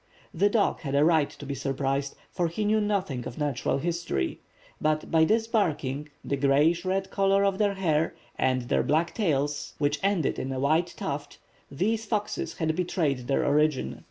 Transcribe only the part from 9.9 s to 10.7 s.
ended in a